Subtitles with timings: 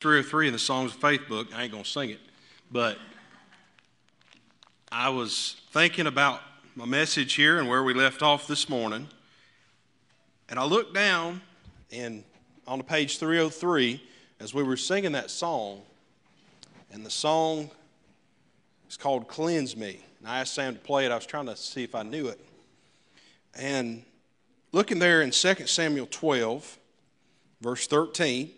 [0.00, 1.48] 303 in the Songs of Faith book.
[1.54, 2.20] I ain't going to sing it,
[2.72, 2.96] but
[4.90, 6.40] I was thinking about
[6.74, 9.08] my message here and where we left off this morning.
[10.48, 11.42] And I looked down
[11.92, 12.24] and
[12.66, 14.02] on the page 303
[14.40, 15.82] as we were singing that song,
[16.90, 17.70] and the song
[18.88, 20.00] is called Cleanse Me.
[20.20, 21.12] And I asked Sam to play it.
[21.12, 22.40] I was trying to see if I knew it.
[23.54, 24.02] And
[24.72, 26.78] looking there in 2 Samuel 12,
[27.60, 28.50] verse 13,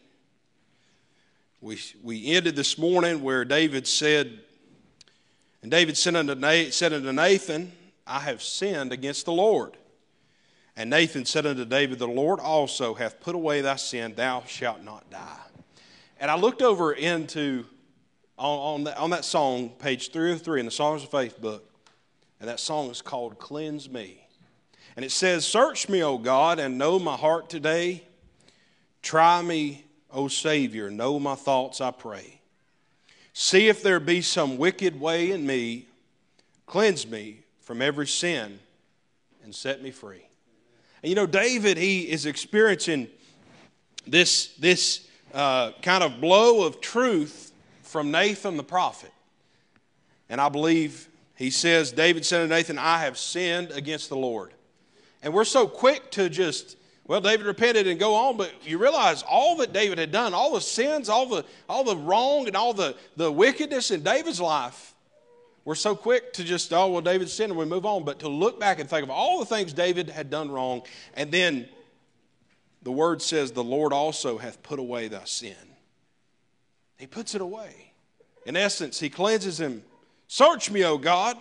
[1.63, 4.41] we, we ended this morning where David said,
[5.63, 7.71] and David said unto, said unto Nathan,
[8.05, 9.77] I have sinned against the Lord.
[10.77, 14.83] And Nathan said unto David, The Lord also hath put away thy sin, thou shalt
[14.83, 15.39] not die.
[16.19, 17.65] And I looked over into,
[18.37, 21.65] on, on, that, on that song, page 303 in the Songs of Faith book,
[22.41, 24.27] and that song is called Cleanse Me.
[24.97, 28.03] And it says, Search me, O God, and know my heart today.
[29.01, 32.41] Try me, O Savior, know my thoughts, I pray.
[33.33, 35.87] See if there be some wicked way in me.
[36.67, 38.59] Cleanse me from every sin
[39.43, 40.27] and set me free.
[41.03, 43.09] And you know, David, he is experiencing
[44.07, 49.13] this, this uh, kind of blow of truth from Nathan the prophet.
[50.29, 54.53] And I believe he says, David said to Nathan, I have sinned against the Lord.
[55.23, 59.23] And we're so quick to just well, David repented and go on, but you realize
[59.23, 62.73] all that David had done, all the sins, all the, all the wrong, and all
[62.73, 64.95] the, the wickedness in David's life,
[65.65, 68.05] we're so quick to just, oh, well, David sinned and we move on.
[68.05, 70.83] But to look back and think of all the things David had done wrong,
[71.15, 71.69] and then
[72.83, 75.55] the word says, the Lord also hath put away thy sin.
[76.99, 77.93] He puts it away.
[78.47, 79.83] In essence, he cleanses him.
[80.29, 81.37] Search me, O God.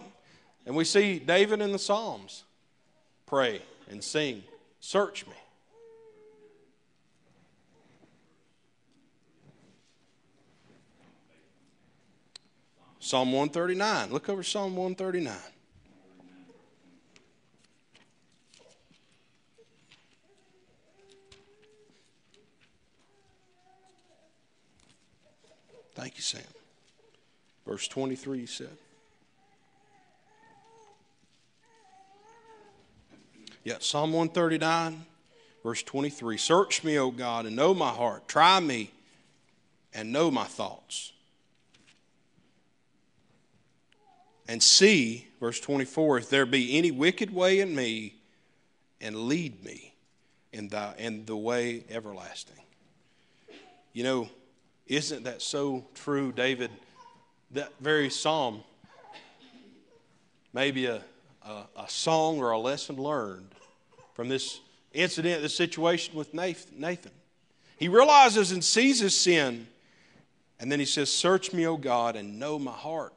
[0.65, 2.43] And we see David in the Psalms
[3.25, 4.43] pray and sing,
[4.79, 5.33] Search me.
[13.03, 14.11] Psalm 139.
[14.11, 15.33] Look over Psalm 139.
[25.95, 26.41] Thank you, Sam.
[27.65, 28.69] Verse 23, you said.
[33.63, 35.05] Yeah, Psalm 139,
[35.63, 36.37] verse 23.
[36.37, 38.27] Search me, O God, and know my heart.
[38.27, 38.91] Try me
[39.91, 41.13] and know my thoughts
[44.51, 48.15] and see, verse 24, if there be any wicked way in me,
[48.99, 49.93] and lead me
[50.51, 52.57] in the, in the way everlasting.
[53.93, 54.29] You know,
[54.87, 56.69] isn't that so true, David?
[57.51, 58.61] That very psalm,
[60.51, 61.01] maybe a,
[61.45, 63.55] a, a song or a lesson learned
[64.15, 64.59] from this
[64.91, 67.11] incident, this situation with Nathan.
[67.77, 69.67] He realizes and sees his sin,
[70.59, 73.13] and then he says, Search me, O God, and know my heart.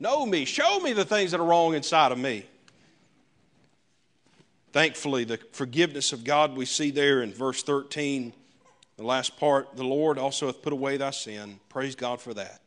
[0.00, 0.44] Know me.
[0.44, 2.44] Show me the things that are wrong inside of me.
[4.72, 8.32] Thankfully, the forgiveness of God we see there in verse 13,
[8.96, 11.58] the last part, the Lord also hath put away thy sin.
[11.68, 12.60] Praise God for that.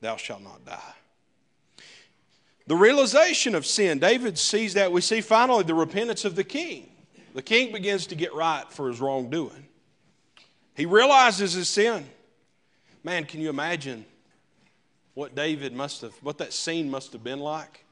[0.00, 0.94] Thou shalt not die.
[2.66, 4.90] The realization of sin, David sees that.
[4.90, 6.88] We see finally the repentance of the king.
[7.34, 9.66] The king begins to get right for his wrongdoing.
[10.74, 12.06] He realizes his sin.
[13.04, 14.04] Man, can you imagine
[15.14, 17.84] what David must have, what that scene must have been like.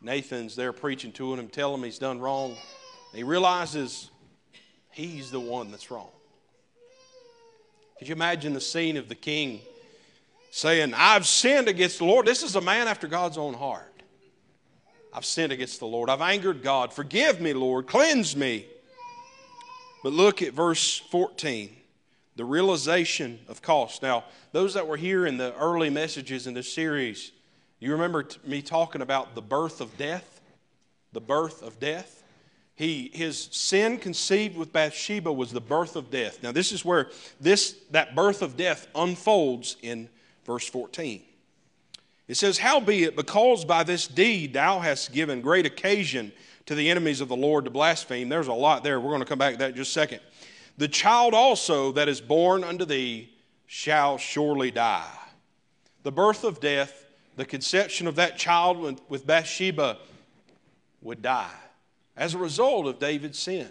[0.00, 2.56] Nathan's there preaching to him, telling him he's done wrong.
[3.14, 4.10] He realizes
[4.90, 6.08] he's the one that's wrong.
[7.98, 9.60] Could you imagine the scene of the king
[10.50, 12.26] saying, I've sinned against the Lord?
[12.26, 14.02] This is a man after God's own heart.
[15.14, 16.08] I've sinned against the Lord.
[16.08, 16.92] I've angered God.
[16.92, 17.86] Forgive me, Lord.
[17.86, 18.66] Cleanse me.
[20.02, 21.76] But look at verse 14
[22.42, 24.02] the realization of cost.
[24.02, 27.30] Now, those that were here in the early messages in this series,
[27.78, 30.40] you remember me talking about the birth of death?
[31.12, 32.24] The birth of death.
[32.74, 36.42] He, his sin conceived with Bathsheba was the birth of death.
[36.42, 37.10] Now, this is where
[37.40, 40.08] this, that birth of death unfolds in
[40.44, 41.22] verse 14.
[42.26, 46.32] It says, Howbeit, because by this deed thou hast given great occasion
[46.66, 48.28] to the enemies of the Lord to blaspheme.
[48.28, 49.00] There's a lot there.
[49.00, 50.20] We're going to come back to that in just a second.
[50.78, 53.32] The child also that is born unto thee
[53.66, 55.18] shall surely die.
[56.02, 59.98] The birth of death, the conception of that child with Bathsheba
[61.00, 61.54] would die
[62.16, 63.70] as a result of David's sin.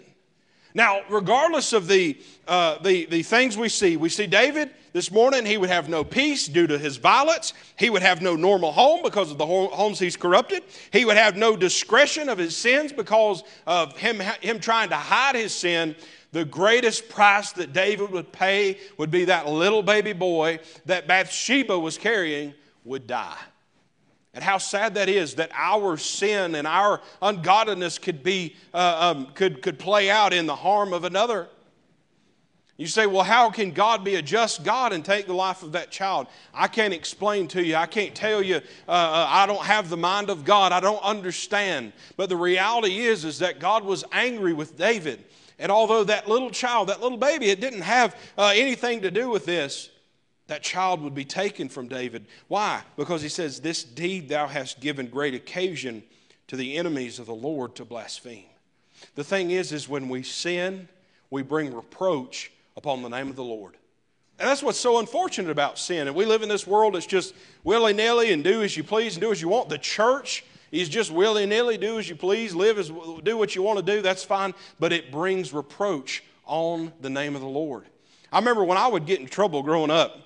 [0.74, 5.44] Now, regardless of the, uh, the, the things we see, we see David this morning,
[5.44, 7.52] he would have no peace due to his violence.
[7.78, 10.62] He would have no normal home because of the homes he's corrupted.
[10.92, 15.34] He would have no discretion of his sins because of him, him trying to hide
[15.34, 15.94] his sin.
[16.32, 21.78] The greatest price that David would pay would be that little baby boy that Bathsheba
[21.78, 22.54] was carrying
[22.84, 23.36] would die.
[24.34, 29.26] And how sad that is that our sin and our ungodliness could, be, uh, um,
[29.34, 31.48] could, could play out in the harm of another.
[32.78, 35.72] You say, well, how can God be a just God and take the life of
[35.72, 36.26] that child?
[36.54, 37.76] I can't explain to you.
[37.76, 38.56] I can't tell you.
[38.88, 40.72] Uh, uh, I don't have the mind of God.
[40.72, 41.92] I don't understand.
[42.16, 45.22] But the reality is, is that God was angry with David.
[45.58, 49.28] And although that little child, that little baby, it didn't have uh, anything to do
[49.28, 49.90] with this,
[50.52, 52.26] that child would be taken from David.
[52.46, 52.82] Why?
[52.98, 56.02] Because he says, This deed thou hast given great occasion
[56.48, 58.44] to the enemies of the Lord to blaspheme.
[59.14, 60.90] The thing is, is when we sin,
[61.30, 63.78] we bring reproach upon the name of the Lord.
[64.38, 66.06] And that's what's so unfortunate about sin.
[66.06, 67.32] And we live in this world that's just
[67.64, 69.70] willy nilly and do as you please and do as you want.
[69.70, 73.62] The church is just willy nilly, do as you please, live as do what you
[73.62, 74.02] want to do.
[74.02, 74.52] That's fine.
[74.78, 77.86] But it brings reproach on the name of the Lord.
[78.30, 80.18] I remember when I would get in trouble growing up,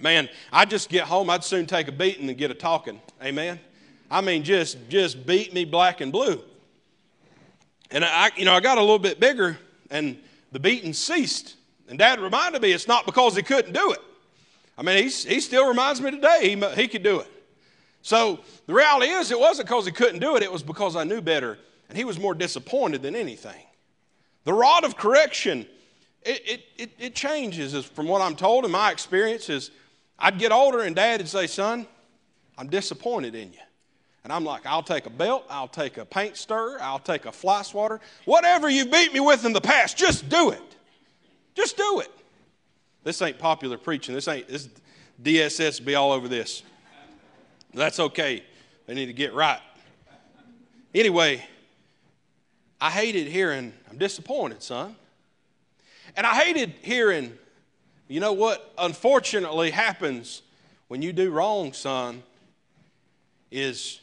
[0.00, 3.00] Man, I'd just get home, I'd soon take a beating and get a talking.
[3.22, 3.58] Amen.
[4.10, 6.40] I mean, just just beat me black and blue.
[7.90, 9.58] And I, you know, I got a little bit bigger,
[9.90, 10.18] and
[10.52, 11.56] the beating ceased.
[11.88, 14.00] And Dad reminded me it's not because he couldn't do it.
[14.76, 17.28] I mean, he's, he still reminds me today he, he could do it.
[18.02, 21.04] So the reality is, it wasn't because he couldn't do it, it was because I
[21.04, 21.58] knew better,
[21.88, 23.60] and he was more disappointed than anything.
[24.44, 25.66] The rod of correction,
[26.22, 29.70] it, it, it, it changes, from what I'm told, in my experience, is
[30.18, 31.86] I'd get older and dad would say, Son,
[32.56, 33.60] I'm disappointed in you.
[34.24, 37.32] And I'm like, I'll take a belt, I'll take a paint stirrer, I'll take a
[37.32, 40.60] fly swatter, whatever you beat me with in the past, just do it.
[41.54, 42.10] Just do it.
[43.04, 44.14] This ain't popular preaching.
[44.14, 44.68] This ain't this
[45.22, 46.62] DSS be all over this.
[47.72, 48.42] That's okay.
[48.86, 49.60] They need to get right.
[50.94, 51.44] Anyway,
[52.80, 54.96] I hated hearing, I'm disappointed, son.
[56.16, 57.36] And I hated hearing,
[58.08, 60.42] you know what unfortunately happens
[60.88, 62.22] when you do wrong, son,
[63.50, 64.00] is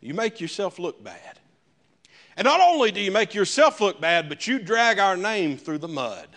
[0.00, 1.38] you make yourself look bad.
[2.36, 5.78] And not only do you make yourself look bad, but you drag our name through
[5.78, 6.28] the mud.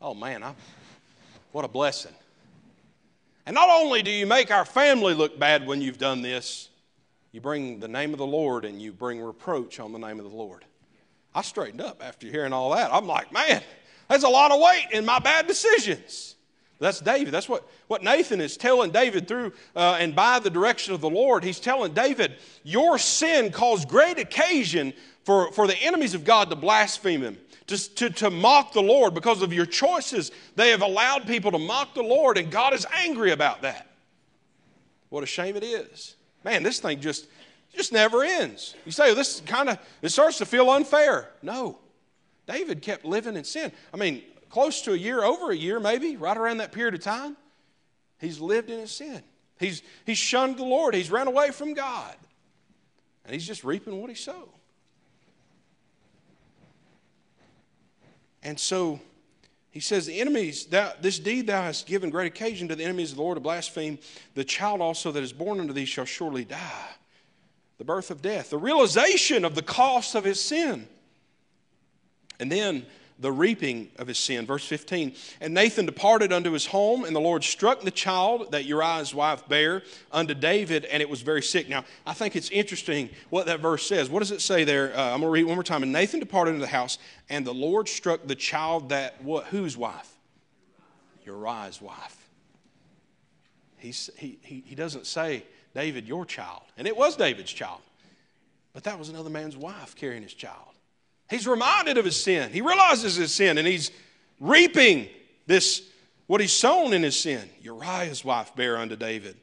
[0.00, 0.54] Oh man, I,
[1.52, 2.12] what a blessing.
[3.46, 6.68] And not only do you make our family look bad when you've done this,
[7.32, 10.30] you bring the name of the Lord and you bring reproach on the name of
[10.30, 10.64] the Lord.
[11.34, 12.92] I straightened up after hearing all that.
[12.92, 13.62] I'm like, man,
[14.12, 16.36] there's a lot of weight in my bad decisions.
[16.78, 17.32] That's David.
[17.32, 21.08] That's what, what Nathan is telling David through uh, and by the direction of the
[21.08, 21.44] Lord.
[21.44, 24.92] He's telling David, Your sin caused great occasion
[25.24, 27.38] for, for the enemies of God to blaspheme him,
[27.68, 30.32] to, to, to mock the Lord because of your choices.
[30.56, 33.86] They have allowed people to mock the Lord, and God is angry about that.
[35.08, 36.16] What a shame it is.
[36.44, 37.28] Man, this thing just,
[37.74, 38.74] just never ends.
[38.84, 41.30] You say, well, this kind of, it starts to feel unfair.
[41.42, 41.78] No.
[42.46, 43.72] David kept living in sin.
[43.92, 47.00] I mean, close to a year, over a year maybe, right around that period of
[47.00, 47.36] time,
[48.20, 49.22] he's lived in his sin.
[49.58, 52.14] He's, he's shunned the Lord, he's run away from God,
[53.24, 54.48] and he's just reaping what he sowed.
[58.42, 59.00] And so
[59.70, 63.10] he says, The enemies, thou, this deed thou hast given great occasion to the enemies
[63.10, 63.98] of the Lord to blaspheme.
[64.34, 66.88] The child also that is born unto thee shall surely die.
[67.78, 70.88] The birth of death, the realization of the cost of his sin.
[72.42, 72.84] And then
[73.20, 74.46] the reaping of his sin.
[74.46, 75.14] Verse 15.
[75.40, 79.48] And Nathan departed unto his home, and the Lord struck the child that Uriah's wife
[79.48, 81.68] bare unto David, and it was very sick.
[81.68, 84.10] Now, I think it's interesting what that verse says.
[84.10, 84.92] What does it say there?
[84.96, 85.84] Uh, I'm going to read one more time.
[85.84, 86.98] And Nathan departed into the house,
[87.30, 90.08] and the Lord struck the child that, what, whose wife?
[91.24, 92.28] Uriah's wife.
[93.78, 95.44] He's, he, he, he doesn't say,
[95.76, 96.62] David, your child.
[96.76, 97.82] And it was David's child.
[98.72, 100.71] But that was another man's wife carrying his child.
[101.32, 102.52] He's reminded of his sin.
[102.52, 103.90] He realizes his sin and he's
[104.38, 105.08] reaping
[105.46, 105.82] this,
[106.26, 107.48] what he's sown in his sin.
[107.62, 109.36] Uriah's wife bare unto David,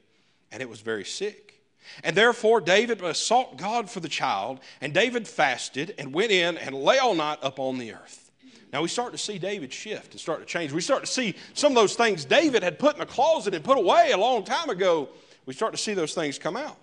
[0.52, 1.60] and it was very sick.
[2.04, 6.76] And therefore David sought God for the child, and David fasted and went in and
[6.76, 8.30] lay all night upon the earth.
[8.72, 10.72] Now we start to see David shift and start to change.
[10.72, 13.64] We start to see some of those things David had put in a closet and
[13.64, 15.10] put away a long time ago.
[15.48, 16.78] We start to see those things come out.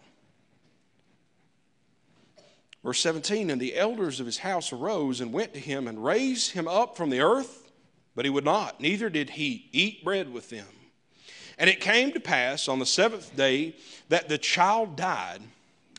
[2.87, 6.53] Verse 17 And the elders of his house arose and went to him and raised
[6.53, 7.69] him up from the earth,
[8.15, 10.69] but he would not, neither did he eat bread with them.
[11.59, 13.75] And it came to pass on the seventh day
[14.09, 15.41] that the child died,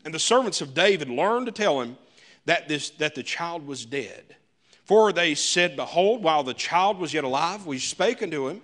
[0.06, 1.98] and the servants of David learned to tell him
[2.46, 4.38] that, this, that the child was dead.
[4.86, 8.62] For they said, Behold, while the child was yet alive, we spake unto him,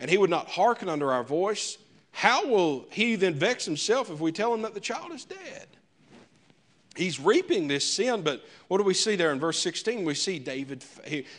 [0.00, 1.76] and he would not hearken unto our voice.
[2.10, 5.75] How will he then vex himself if we tell him that the child is dead?
[6.96, 10.04] He's reaping this sin, but what do we see there in verse 16?
[10.04, 10.82] We see David,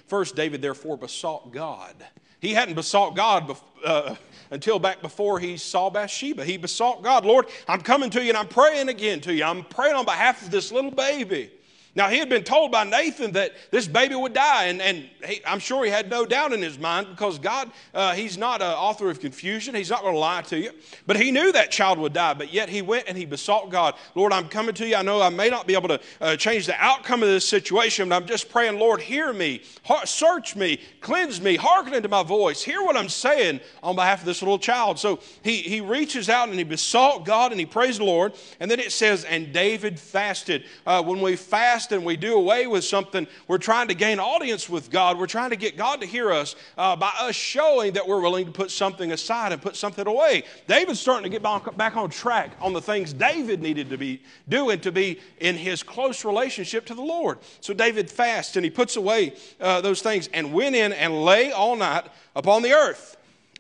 [0.06, 1.96] first, David therefore besought God.
[2.40, 4.16] He hadn't besought God uh,
[4.52, 6.46] until back before he saw Bathsheba.
[6.46, 9.44] He besought God, Lord, I'm coming to you and I'm praying again to you.
[9.44, 11.52] I'm praying on behalf of this little baby.
[11.98, 15.42] Now, he had been told by Nathan that this baby would die, and, and he,
[15.44, 18.68] I'm sure he had no doubt in his mind because God, uh, he's not an
[18.68, 19.74] author of confusion.
[19.74, 20.70] He's not going to lie to you.
[21.08, 23.96] But he knew that child would die, but yet he went and he besought God,
[24.14, 24.96] Lord, I'm coming to you.
[24.96, 28.10] I know I may not be able to uh, change the outcome of this situation,
[28.10, 29.64] but I'm just praying, Lord, hear me,
[30.06, 34.28] search me, cleanse me, hearken into my voice, hear what I'm saying on behalf of
[34.28, 35.00] this little child.
[35.00, 38.36] So he, he reaches out and he besought God and he praised the Lord.
[38.60, 40.66] And then it says, and David fasted.
[40.86, 44.70] Uh, when we fast, and we do away with something, we're trying to gain audience
[44.70, 45.18] with God.
[45.18, 48.46] We're trying to get God to hear us uh, by us showing that we're willing
[48.46, 50.44] to put something aside and put something away.
[50.68, 51.44] David's starting to get
[51.78, 55.84] back on track on the things David needed to be doing to be in his
[55.84, 57.40] close relationship to the Lord.
[57.60, 61.52] So David fasts and he puts away uh, those things and went in and lay
[61.52, 63.17] all night upon the earth.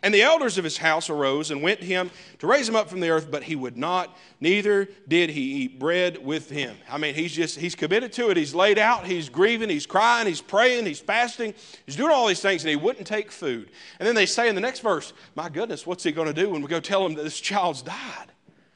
[0.07, 2.87] And the elders of his house arose and went to him to raise him up
[2.87, 6.77] from the earth, but he would not, neither did he eat bread with him.
[6.89, 8.37] I mean, he's just, he's committed to it.
[8.37, 11.53] He's laid out, he's grieving, he's crying, he's praying, he's fasting,
[11.85, 13.69] he's doing all these things, and he wouldn't take food.
[13.99, 16.51] And then they say in the next verse, My goodness, what's he going to do
[16.51, 18.31] when we go tell him that this child's died?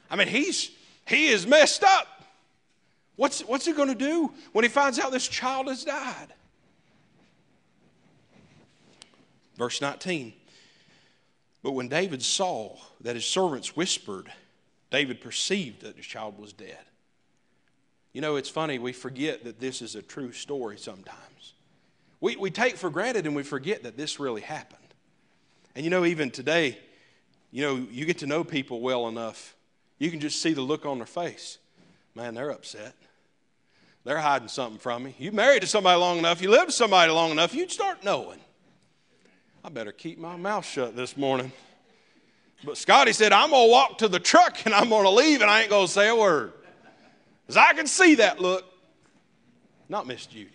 [0.09, 0.71] I mean, he's,
[1.07, 2.07] he is messed up.
[3.15, 6.33] What's, what's he going to do when he finds out this child has died?
[9.55, 10.33] Verse 19.
[11.63, 14.31] But when David saw that his servants whispered,
[14.89, 16.77] David perceived that his child was dead.
[18.13, 21.53] You know, it's funny, we forget that this is a true story sometimes.
[22.19, 24.79] We, we take for granted and we forget that this really happened.
[25.75, 26.77] And you know, even today,
[27.51, 29.55] you know, you get to know people well enough,
[29.97, 31.57] you can just see the look on their face.
[32.15, 32.95] Man, they're upset.
[34.03, 35.15] They're hiding something from me.
[35.19, 38.39] You married to somebody long enough, you lived with somebody long enough, you'd start knowing.
[39.63, 41.51] I better keep my mouth shut this morning.
[42.63, 45.41] But Scotty said, I'm going to walk to the truck and I'm going to leave
[45.41, 46.53] and I ain't going to say a word.
[47.45, 48.65] Because I can see that look.
[49.87, 50.49] Not Miss Judy.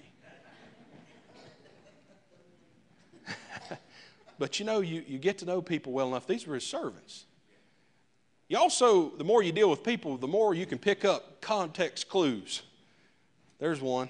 [4.38, 6.26] but you know, you, you get to know people well enough.
[6.26, 7.26] These were his servants.
[8.48, 12.08] You also, the more you deal with people, the more you can pick up context
[12.08, 12.62] clues.
[13.60, 14.08] There's one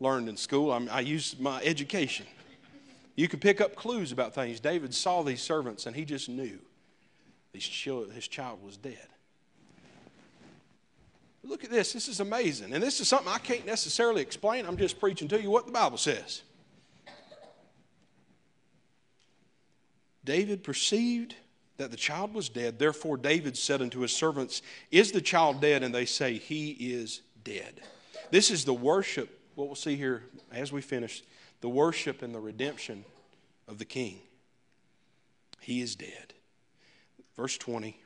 [0.00, 0.70] learned in school.
[0.70, 2.26] I, I my education.
[3.14, 4.60] You can pick up clues about things.
[4.60, 6.58] David saw these servants and he just knew
[7.52, 7.68] his
[8.28, 9.08] child was dead.
[11.44, 11.92] Look at this.
[11.92, 12.72] This is amazing.
[12.72, 14.64] And this is something I can't necessarily explain.
[14.64, 16.42] I'm just preaching to you what the Bible says.
[20.24, 21.34] David perceived
[21.78, 22.78] that the child was dead.
[22.78, 25.82] Therefore, David said unto his servants, Is the child dead?
[25.82, 27.80] And they say, He is dead.
[28.30, 31.22] This is the worship, what we'll see here as we finish
[31.60, 33.04] the worship and the redemption
[33.68, 34.20] of the king.
[35.60, 36.34] He is dead.
[37.36, 37.96] Verse 20.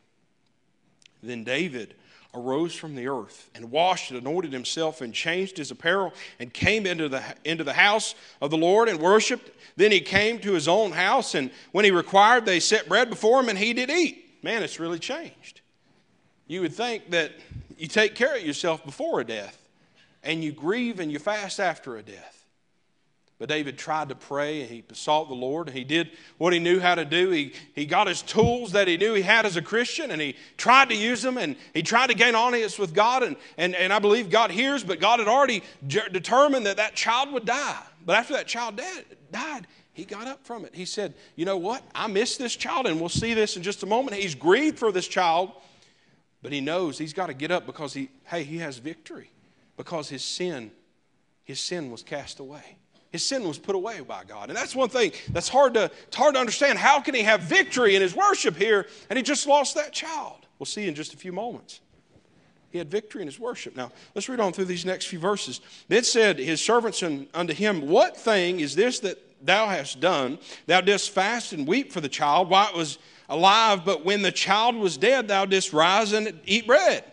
[1.23, 1.95] Then David
[2.35, 6.87] arose from the earth and washed and anointed himself and changed his apparel and came
[6.87, 9.51] into the, into the house of the Lord and worshiped.
[9.77, 13.41] Then he came to his own house, and when he required, they set bread before
[13.41, 14.43] him, and he did eat.
[14.43, 15.61] Man, it's really changed.
[16.47, 17.33] You would think that
[17.77, 19.66] you take care of yourself before a death,
[20.23, 22.37] and you grieve and you fast after a death.
[23.39, 25.69] But David tried to pray and he besought the Lord.
[25.69, 27.31] And he did what he knew how to do.
[27.31, 30.37] He, he got his tools that he knew he had as a Christian and he
[30.57, 33.23] tried to use them and he tried to gain audience with God.
[33.23, 37.31] And, and, and I believe God hears, but God had already determined that that child
[37.33, 37.83] would die.
[38.07, 40.75] But after that child dead, died, he got up from it.
[40.75, 41.83] He said, You know what?
[41.95, 44.17] I miss this child, and we'll see this in just a moment.
[44.17, 45.51] He's grieved for this child,
[46.43, 49.31] but he knows he's got to get up because he, hey, he has victory
[49.77, 50.71] because his sin,
[51.45, 52.77] his sin was cast away.
[53.13, 54.51] His sin was put away by God.
[54.51, 56.79] And that's one thing that's hard to, it's hard to understand.
[56.79, 60.47] How can he have victory in his worship here and he just lost that child?
[60.59, 61.81] We'll see in just a few moments.
[62.71, 63.77] He had victory in his worship.
[63.77, 65.61] Now, let's read on through these next few verses.
[65.89, 70.39] Then said his servants unto him, What thing is this that thou hast done?
[70.67, 74.33] Thou didst fast and weep for the child while it was alive, but when the
[74.33, 77.05] child was dead, thou didst rise and eat bread.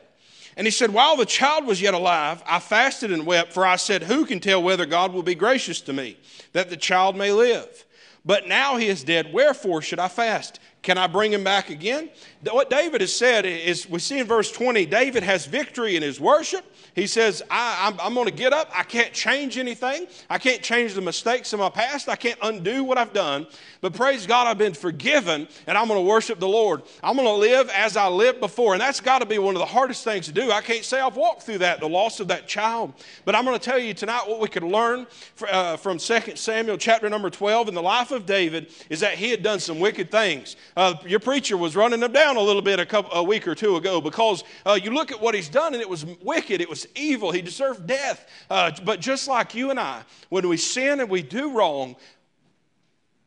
[0.56, 3.76] And he said, While the child was yet alive, I fasted and wept, for I
[3.76, 6.18] said, Who can tell whether God will be gracious to me,
[6.52, 7.86] that the child may live?
[8.26, 10.60] But now he is dead, wherefore should I fast?
[10.82, 12.10] Can I bring him back again?
[12.50, 16.20] What David has said is we see in verse 20, David has victory in his
[16.20, 16.66] worship.
[16.96, 18.70] He says, I, am I'm, I'm going to get up.
[18.74, 20.06] I can't change anything.
[20.30, 22.08] I can't change the mistakes of my past.
[22.08, 23.48] I can't undo what I've done.
[23.82, 26.84] But praise God, I've been forgiven and I'm going to worship the Lord.
[27.04, 28.74] I'm going to live as I lived before.
[28.74, 30.52] And that's got to be one of the hardest things to do.
[30.52, 32.94] I can't say I've walked through that, the loss of that child.
[33.26, 35.08] But I'm going to tell you tonight what we could learn
[35.50, 39.32] uh, from 2 Samuel chapter number 12 in the life of David is that he
[39.32, 40.56] had done some wicked things.
[40.78, 43.56] Uh, your preacher was running him down a little bit a, couple, a week or
[43.56, 46.62] two ago because uh, you look at what he's done and it was wicked.
[46.62, 47.32] It was evil.
[47.32, 48.30] He deserved death.
[48.50, 51.96] Uh, but just like you and I, when we sin and we do wrong,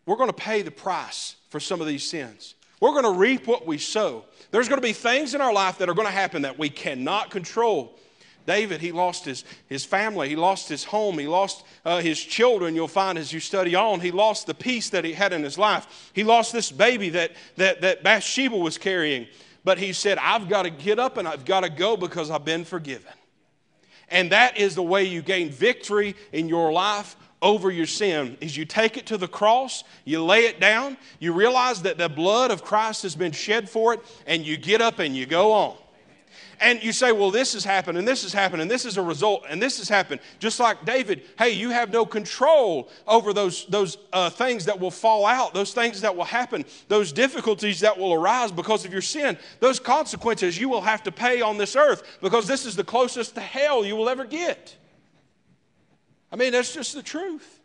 [0.07, 2.55] we're going to pay the price for some of these sins.
[2.81, 4.25] We're going to reap what we sow.
[4.51, 6.69] There's going to be things in our life that are going to happen that we
[6.69, 7.99] cannot control.
[8.47, 12.77] David, he lost his, his family, he lost his home, he lost uh, his children.
[12.77, 15.59] You'll find as you study on, he lost the peace that he had in his
[15.59, 16.11] life.
[16.13, 19.27] He lost this baby that, that, that Bathsheba was carrying.
[19.65, 22.45] But he said, I've got to get up and I've got to go because I've
[22.45, 23.13] been forgiven.
[24.11, 28.57] And that is the way you gain victory in your life over your sin is
[28.57, 32.51] you take it to the cross, you lay it down, you realize that the blood
[32.51, 35.77] of Christ has been shed for it, and you get up and you go on.
[36.61, 39.03] And you say, well, this has happened, and this has happened, and this is a
[39.03, 40.21] result, and this has happened.
[40.39, 44.91] Just like David, hey, you have no control over those, those uh, things that will
[44.91, 49.03] fall out, those things that will happen, those difficulties that will arise because of your
[49.03, 49.37] sin.
[49.61, 53.35] Those consequences you will have to pay on this earth because this is the closest
[53.35, 54.77] to hell you will ever get.
[56.33, 57.61] I mean, that's just the truth.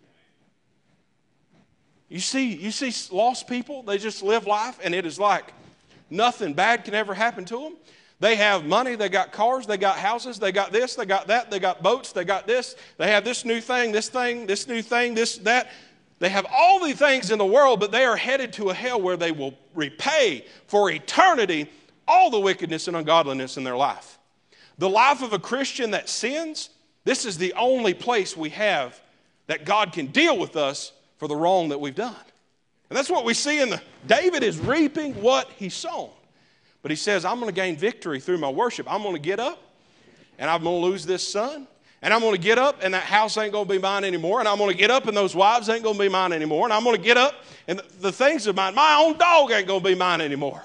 [2.10, 5.54] You see, you see lost people, they just live life, and it is like
[6.10, 7.78] nothing bad can ever happen to them.
[8.22, 11.50] They have money, they got cars, they got houses, they got this, they got that,
[11.50, 14.84] they got boats, they got this, they have this new thing, this thing, this new
[14.84, 15.72] thing, this, that.
[16.20, 19.02] They have all the things in the world, but they are headed to a hell
[19.02, 21.68] where they will repay for eternity
[22.08, 24.20] all the wickedness and ungodliness in their life.
[24.78, 26.70] The life of a Christian that sins,
[27.06, 29.02] this is the only place we have
[29.48, 32.14] that God can deal with us for the wrong that we've done.
[32.92, 36.12] And that's what we see in the David is reaping what he sown.
[36.82, 38.92] But he says, I'm going to gain victory through my worship.
[38.92, 39.60] I'm going to get up
[40.40, 41.68] and I'm going to lose this son.
[42.04, 44.40] And I'm going to get up and that house ain't going to be mine anymore.
[44.40, 46.66] And I'm going to get up and those wives ain't going to be mine anymore.
[46.66, 47.36] And I'm going to get up
[47.68, 50.64] and the things of mine, my own dog ain't going to be mine anymore.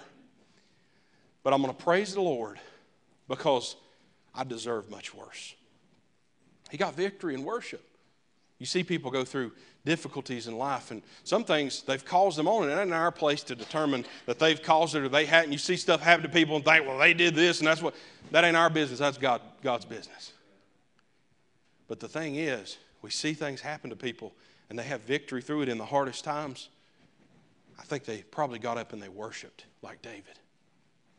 [1.42, 2.58] But I'm going to praise the Lord
[3.28, 3.76] because
[4.34, 5.54] I deserve much worse.
[6.71, 7.86] He got victory in worship.
[8.58, 9.52] You see people go through
[9.86, 10.90] difficulties in life.
[10.90, 14.38] And some things they've caused them on, and it ain't our place to determine that
[14.38, 15.52] they've caused it or they hadn't.
[15.52, 17.94] You see stuff happen to people and think, well, they did this, and that's what.
[18.32, 18.99] That ain't our business.
[18.99, 20.32] That's God, God's business.
[21.88, 24.34] But the thing is, we see things happen to people,
[24.68, 26.68] and they have victory through it in the hardest times.
[27.78, 30.40] I think they probably got up and they worshiped like David.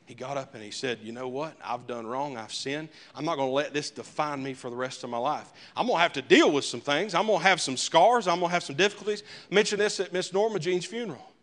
[0.08, 1.58] He got up and he said, You know what?
[1.62, 2.38] I've done wrong.
[2.38, 2.88] I've sinned.
[3.14, 5.52] I'm not going to let this define me for the rest of my life.
[5.76, 7.14] I'm going to have to deal with some things.
[7.14, 8.26] I'm going to have some scars.
[8.26, 9.24] I'm going to have some difficulties.
[9.52, 11.34] I mentioned this at Miss Norma Jean's funeral.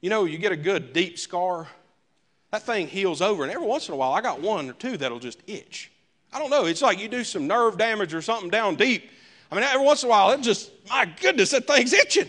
[0.00, 1.68] You know, you get a good deep scar,
[2.52, 3.42] that thing heals over.
[3.42, 5.92] And every once in a while, I got one or two that'll just itch.
[6.32, 6.64] I don't know.
[6.64, 9.10] It's like you do some nerve damage or something down deep.
[9.52, 12.28] I mean, every once in a while, it just, my goodness, that thing's itching.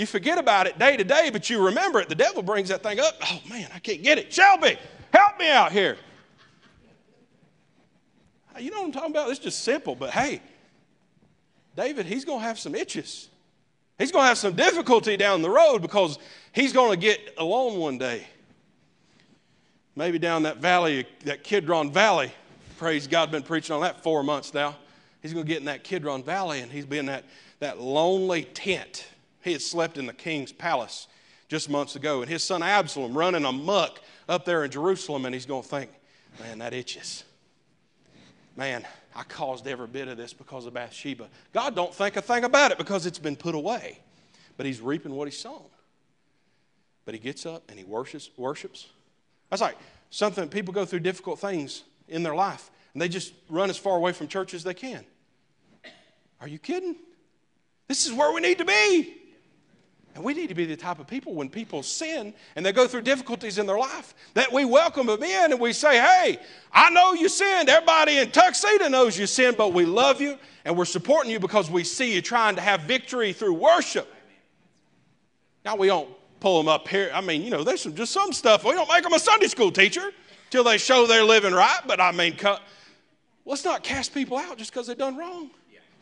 [0.00, 2.08] You forget about it day to day, but you remember it.
[2.08, 3.16] The devil brings that thing up.
[3.22, 4.32] Oh man, I can't get it.
[4.32, 4.78] Shelby,
[5.12, 5.98] help me out here.
[8.58, 9.28] You know what I'm talking about?
[9.28, 10.40] It's just simple, but hey,
[11.76, 13.28] David, he's going to have some itches.
[13.98, 16.18] He's going to have some difficulty down the road because
[16.52, 18.26] he's going to get alone one day.
[19.96, 22.32] Maybe down that valley, that Kidron Valley.
[22.78, 24.76] Praise God, been preaching on that four months now.
[25.20, 27.24] He's going to get in that Kidron Valley and he's be in that,
[27.58, 29.06] that lonely tent
[29.42, 31.06] he had slept in the king's palace
[31.48, 35.46] just months ago, and his son Absalom running amuck up there in Jerusalem, and he's
[35.46, 35.90] going to think,
[36.38, 37.24] man, that itches.
[38.56, 41.28] Man, I caused every bit of this because of Bathsheba.
[41.52, 43.98] God don't think a thing about it because it's been put away.
[44.56, 45.64] But he's reaping what he's sown.
[47.04, 48.30] But he gets up and he worships.
[48.36, 48.86] worships.
[49.48, 49.76] That's like
[50.10, 53.96] something people go through difficult things in their life, and they just run as far
[53.96, 55.04] away from church as they can.
[56.40, 56.96] Are you kidding?
[57.88, 59.19] This is where we need to be.
[60.20, 62.86] And we need to be the type of people when people sin and they go
[62.86, 66.38] through difficulties in their life that we welcome them in and we say, Hey,
[66.70, 67.70] I know you sinned.
[67.70, 71.70] Everybody in Tuxedo knows you sinned, but we love you and we're supporting you because
[71.70, 74.12] we see you trying to have victory through worship.
[75.64, 77.10] Now, we don't pull them up here.
[77.14, 78.62] I mean, you know, there's some, just some stuff.
[78.62, 80.10] We don't make them a Sunday school teacher
[80.50, 82.36] till they show they're living right, but I mean,
[83.46, 85.48] let's not cast people out just because they've done wrong.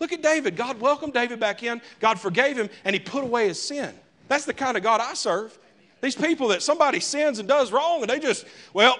[0.00, 0.57] Look at David.
[0.57, 3.94] God welcomed David back in, God forgave him, and he put away his sin.
[4.28, 5.58] That's the kind of God I serve.
[6.00, 8.98] These people that somebody sins and does wrong, and they just, well,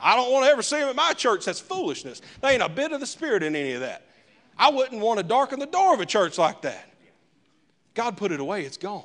[0.00, 1.44] I don't want to ever see them at my church.
[1.44, 2.22] That's foolishness.
[2.40, 4.06] There ain't a bit of the Spirit in any of that.
[4.58, 6.88] I wouldn't want to darken the door of a church like that.
[7.94, 9.04] God put it away, it's gone.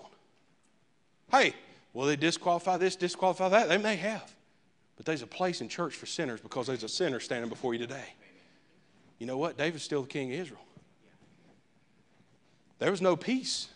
[1.29, 1.53] Hey,
[1.93, 3.67] will they disqualify this, disqualify that?
[3.67, 4.33] They may have.
[4.95, 7.79] But there's a place in church for sinners because there's a sinner standing before you
[7.79, 8.13] today.
[9.19, 9.57] You know what?
[9.57, 10.61] David's still the king of Israel.
[12.79, 13.67] There was no peace.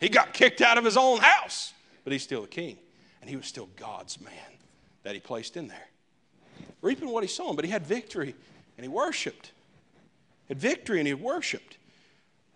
[0.00, 1.72] He got kicked out of his own house,
[2.04, 2.78] but he's still the king.
[3.20, 4.32] And he was still God's man
[5.02, 5.88] that he placed in there.
[6.82, 8.34] Reaping what he sown, but he had victory
[8.76, 9.52] and he worshiped.
[10.46, 11.78] He had victory and he worshiped.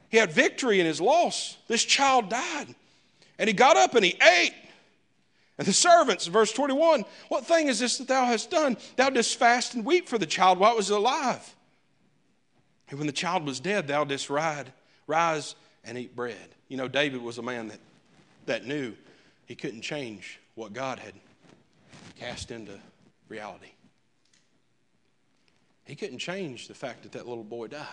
[0.09, 1.57] He had victory in his loss.
[1.69, 2.75] This child died.
[3.39, 4.55] And he got up and he ate.
[5.59, 8.77] And the servants, verse 21, what thing is this that thou hast done?
[8.97, 11.55] Thou didst fast and weep for the child while it was alive.
[12.89, 14.73] And when the child was dead, thou didst ride,
[15.07, 16.55] rise and eat bread.
[16.69, 17.81] You know, David was a man that,
[18.47, 18.95] that knew
[19.47, 21.15] he couldn't change what God had
[22.19, 22.79] cast into
[23.29, 23.73] reality.
[25.85, 27.87] He couldn't change the fact that that little boy died.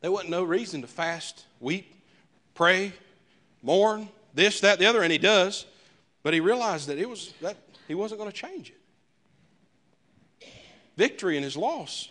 [0.00, 1.94] There wasn't no reason to fast, weep,
[2.54, 2.92] pray,
[3.62, 5.66] mourn, this, that, the other, and he does.
[6.22, 10.48] But he realized that it was that he wasn't going to change it.
[10.96, 12.08] Victory in his loss.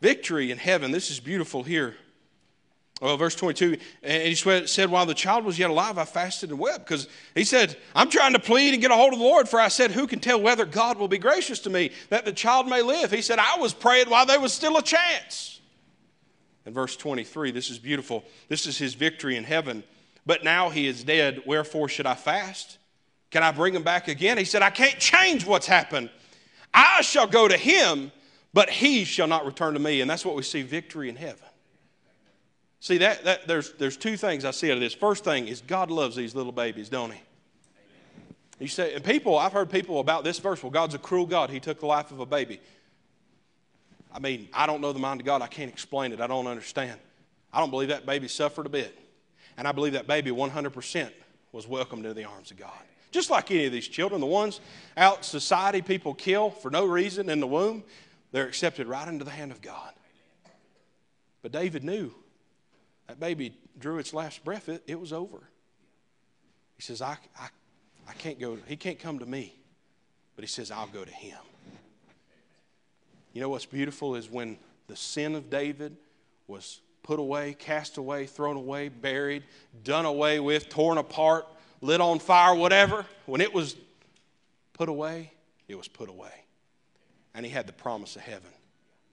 [0.00, 0.90] Victory in heaven.
[0.90, 1.96] This is beautiful here.
[3.02, 6.58] Well, verse 22, and he said, While the child was yet alive, I fasted and
[6.60, 6.86] wept.
[6.86, 9.58] Because he said, I'm trying to plead and get a hold of the Lord, for
[9.58, 12.68] I said, Who can tell whether God will be gracious to me, that the child
[12.68, 13.10] may live?
[13.10, 15.60] He said, I was praying while there was still a chance.
[16.64, 18.22] In verse 23, this is beautiful.
[18.46, 19.82] This is his victory in heaven.
[20.24, 22.78] But now he is dead, wherefore should I fast?
[23.32, 24.38] Can I bring him back again?
[24.38, 26.08] He said, I can't change what's happened.
[26.72, 28.12] I shall go to him,
[28.54, 30.02] but he shall not return to me.
[30.02, 31.48] And that's what we see victory in heaven.
[32.82, 34.92] See, that, that there's, there's two things I see out of this.
[34.92, 37.20] First thing is God loves these little babies, don't he?
[38.58, 41.48] You say, and people, I've heard people about this verse, well, God's a cruel God.
[41.48, 42.60] He took the life of a baby.
[44.12, 45.42] I mean, I don't know the mind of God.
[45.42, 46.20] I can't explain it.
[46.20, 46.98] I don't understand.
[47.52, 48.98] I don't believe that baby suffered a bit.
[49.56, 51.12] And I believe that baby 100%
[51.52, 52.72] was welcomed into the arms of God.
[53.12, 54.60] Just like any of these children, the ones
[54.96, 57.84] out society people kill for no reason in the womb,
[58.32, 59.92] they're accepted right into the hand of God.
[61.42, 62.12] But David knew
[63.06, 65.42] that baby drew its last breath, it, it was over.
[66.76, 67.48] He says, I, I,
[68.08, 69.54] I can't go, he can't come to me,
[70.36, 71.38] but he says, I'll go to him.
[73.32, 75.96] You know what's beautiful is when the sin of David
[76.46, 79.44] was put away, cast away, thrown away, buried,
[79.84, 81.46] done away with, torn apart,
[81.80, 83.76] lit on fire, whatever, when it was
[84.72, 85.32] put away,
[85.68, 86.32] it was put away.
[87.34, 88.50] And he had the promise of heaven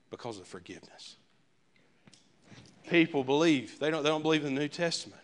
[0.10, 1.16] because of forgiveness.
[2.90, 5.22] People believe, they don't, they don't believe in the New Testament.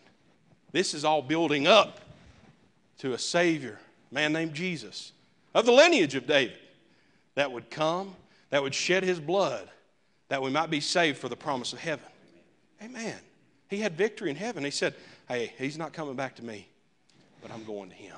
[0.72, 2.00] This is all building up
[2.98, 3.78] to a Savior,
[4.10, 5.12] a man named Jesus,
[5.54, 6.58] of the lineage of David,
[7.34, 8.14] that would come,
[8.50, 9.68] that would shed his blood,
[10.28, 12.06] that we might be saved for the promise of heaven.
[12.82, 13.16] Amen.
[13.68, 14.64] He had victory in heaven.
[14.64, 14.94] He said,
[15.28, 16.68] Hey, he's not coming back to me,
[17.42, 18.16] but I'm going to him.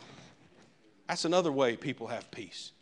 [1.06, 2.72] That's another way people have peace.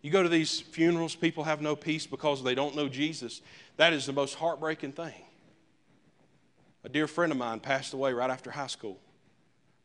[0.00, 3.40] You go to these funerals, people have no peace because they don't know Jesus.
[3.78, 5.14] That is the most heartbreaking thing.
[6.84, 8.98] A dear friend of mine passed away right after high school.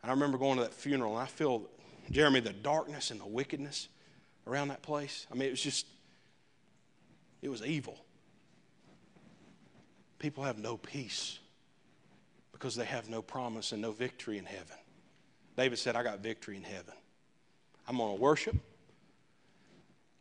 [0.02, 1.64] And I remember going to that funeral, and I feel,
[2.12, 3.88] Jeremy, the darkness and the wickedness
[4.46, 5.26] around that place.
[5.32, 5.86] I mean, it was just,
[7.42, 7.98] it was evil
[10.20, 11.40] people have no peace
[12.52, 14.76] because they have no promise and no victory in heaven.
[15.58, 16.94] David said, I got victory in heaven.
[17.88, 18.56] I'm going to worship.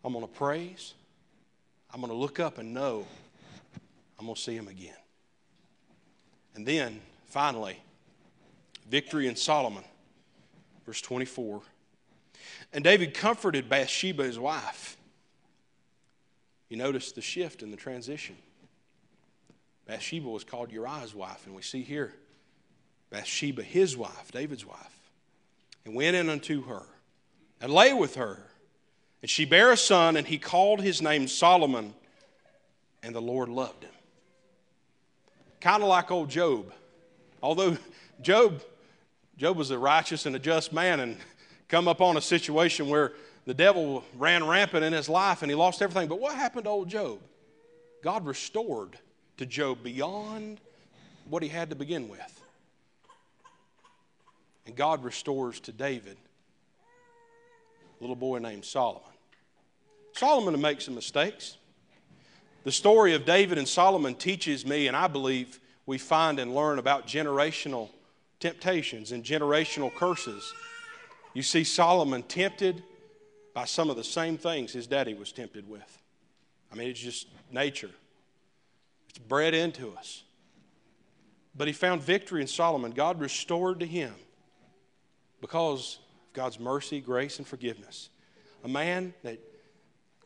[0.04, 0.94] I'm going to praise.
[1.92, 3.04] I'm going to look up and know
[4.18, 4.94] I'm going to see him again.
[6.58, 7.78] And then, finally,
[8.90, 9.84] victory in Solomon,
[10.84, 11.62] verse 24.
[12.72, 14.96] And David comforted Bathsheba, his wife.
[16.68, 18.34] You notice the shift in the transition.
[19.86, 22.12] Bathsheba was called Uriah's wife, and we see here
[23.10, 25.12] Bathsheba, his wife, David's wife,
[25.84, 26.82] and went in unto her
[27.60, 28.36] and lay with her.
[29.22, 31.94] And she bare a son, and he called his name Solomon,
[33.04, 33.92] and the Lord loved him.
[35.60, 36.72] Kind of like old Job.
[37.42, 37.76] Although
[38.20, 38.62] Job,
[39.36, 41.16] Job was a righteous and a just man, and
[41.68, 43.12] come up on a situation where
[43.44, 46.08] the devil ran rampant in his life and he lost everything.
[46.08, 47.18] But what happened to old Job?
[48.02, 48.98] God restored
[49.38, 50.60] to Job beyond
[51.28, 52.42] what he had to begin with.
[54.66, 56.16] And God restores to David
[57.98, 59.02] a little boy named Solomon.
[60.12, 61.56] Solomon makes some mistakes.
[62.68, 66.78] The story of David and Solomon teaches me, and I believe we find and learn
[66.78, 67.88] about generational
[68.40, 70.52] temptations and generational curses.
[71.32, 72.82] You see Solomon tempted
[73.54, 76.02] by some of the same things his daddy was tempted with.
[76.70, 77.88] I mean, it's just nature,
[79.08, 80.24] it's bred into us.
[81.56, 82.90] But he found victory in Solomon.
[82.90, 84.12] God restored to him
[85.40, 88.10] because of God's mercy, grace, and forgiveness.
[88.62, 89.38] A man that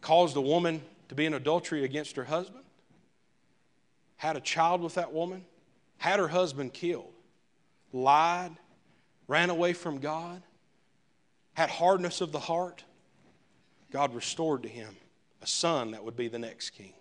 [0.00, 2.64] caused a woman to be in adultery against her husband,
[4.16, 5.44] had a child with that woman,
[5.98, 7.12] had her husband killed,
[7.92, 8.56] lied,
[9.28, 10.42] ran away from God,
[11.52, 12.82] had hardness of the heart.
[13.90, 14.96] God restored to him
[15.42, 16.94] a son that would be the next king.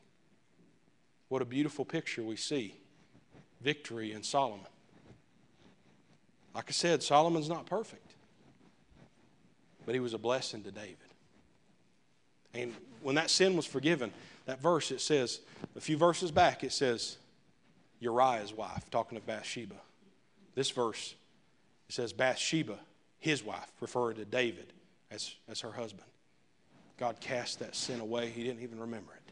[1.29, 2.75] What a beautiful picture we see
[3.61, 4.67] victory in Solomon.
[6.53, 8.11] Like I said, Solomon's not perfect,
[9.85, 10.97] but he was a blessing to David.
[12.53, 14.11] And when that sin was forgiven,
[14.45, 15.39] that verse, it says,
[15.75, 17.17] a few verses back, it says,
[17.99, 19.75] Uriah's wife, talking of Bathsheba.
[20.55, 21.15] This verse,
[21.87, 22.77] it says, Bathsheba,
[23.19, 24.73] his wife, referring to David
[25.11, 26.07] as, as her husband.
[26.97, 28.29] God cast that sin away.
[28.29, 29.31] He didn't even remember it.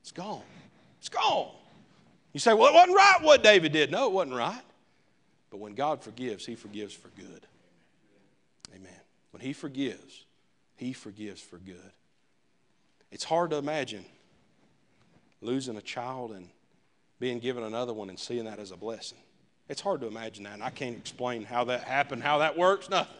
[0.00, 0.42] It's gone.
[0.98, 1.50] It's gone.
[2.32, 3.90] You say, well, it wasn't right what David did.
[3.90, 4.62] No, it wasn't right.
[5.50, 7.46] But when God forgives, He forgives for good.
[8.74, 9.00] Amen.
[9.32, 10.24] When He forgives,
[10.76, 11.92] He forgives for good.
[13.10, 14.04] It's hard to imagine
[15.40, 16.48] losing a child and
[17.18, 19.18] being given another one and seeing that as a blessing.
[19.68, 22.88] It's hard to imagine that, and I can't explain how that happened, how that works,
[22.88, 23.14] nothing.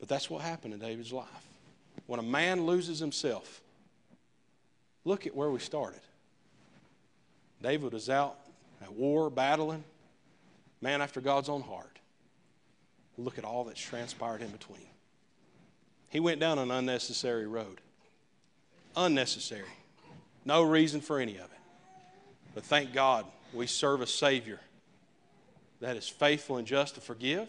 [0.00, 1.26] But that's what happened in David's life.
[2.06, 3.60] When a man loses himself,
[5.04, 6.00] look at where we started.
[7.62, 8.38] David was out
[8.82, 9.84] at war, battling,
[10.80, 11.98] man after God's own heart.
[13.16, 14.86] Look at all that's transpired in between.
[16.08, 17.80] He went down an unnecessary road.
[18.96, 19.64] Unnecessary.
[20.44, 21.60] No reason for any of it.
[22.54, 24.60] But thank God we serve a Savior
[25.80, 27.48] that is faithful and just to forgive,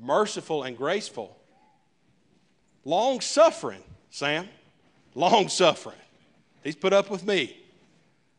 [0.00, 1.36] merciful and graceful,
[2.84, 4.48] long suffering, Sam,
[5.14, 5.96] long suffering.
[6.64, 7.56] He's put up with me.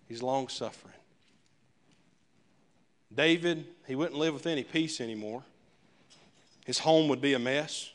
[0.08, 0.94] He's long suffering.
[3.14, 5.44] David, he wouldn't live with any peace anymore.
[6.66, 7.92] His home would be a mess.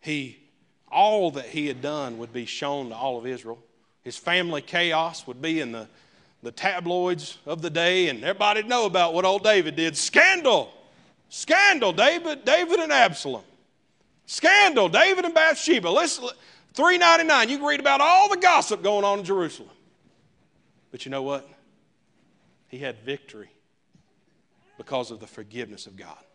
[0.00, 0.38] He,
[0.90, 3.58] all that he had done would be shown to all of Israel.
[4.02, 5.88] His family chaos would be in the,
[6.42, 9.96] the tabloids of the day, and everybody'd know about what old David did.
[9.96, 10.72] Scandal!
[11.28, 11.92] Scandal!
[11.92, 13.42] David, David and Absalom.
[14.26, 14.88] Scandal!
[14.88, 15.88] David and Bathsheba.
[15.88, 16.28] Listen,
[16.74, 17.48] 399.
[17.48, 19.70] You can read about all the gossip going on in Jerusalem.
[20.90, 21.48] But you know what?
[22.68, 23.50] He had victory
[24.76, 26.25] because of the forgiveness of God.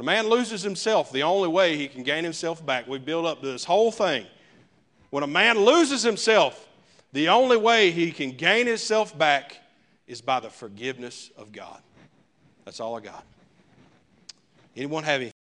[0.00, 3.26] When a man loses himself, the only way he can gain himself back, we build
[3.26, 4.24] up this whole thing.
[5.10, 6.66] When a man loses himself,
[7.12, 9.58] the only way he can gain himself back
[10.06, 11.82] is by the forgiveness of God.
[12.64, 13.26] That's all I got.
[14.74, 15.39] Anyone have anything?